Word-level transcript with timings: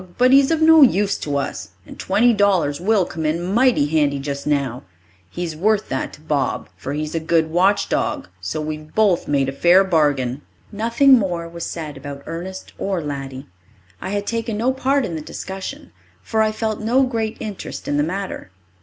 But 0.17 0.31
he 0.31 0.39
is 0.39 0.49
of 0.49 0.63
no 0.63 0.81
use 0.81 1.15
to 1.19 1.37
us, 1.37 1.73
and 1.85 1.99
twenty 1.99 2.33
dollars 2.33 2.81
will 2.81 3.05
come 3.05 3.23
in 3.23 3.39
mighty 3.43 3.85
handy 3.85 4.17
just 4.17 4.47
now. 4.47 4.81
He's 5.29 5.55
worth 5.55 5.89
that 5.89 6.13
to 6.13 6.21
Bob, 6.21 6.69
for 6.75 6.93
he 6.93 7.03
is 7.03 7.13
a 7.13 7.19
good 7.19 7.51
watch 7.51 7.87
dog, 7.87 8.27
so 8.39 8.59
we've 8.59 8.95
both 8.95 9.27
made 9.27 9.47
a 9.47 9.51
fair 9.51 9.83
bargain." 9.83 10.41
Nothing 10.71 11.19
more 11.19 11.47
was 11.47 11.67
said 11.67 11.97
about 11.97 12.23
Ernest 12.25 12.73
or 12.79 12.99
Laddie. 12.99 13.45
I 14.01 14.09
had 14.09 14.25
taken 14.25 14.57
no 14.57 14.73
part 14.73 15.05
in 15.05 15.13
the 15.13 15.21
discussion, 15.21 15.91
for 16.23 16.41
I 16.41 16.51
felt 16.51 16.79
no 16.79 17.03
great 17.03 17.37
interest 17.39 17.87
in 17.87 17.97
the 17.97 18.01
matter. 18.03 18.49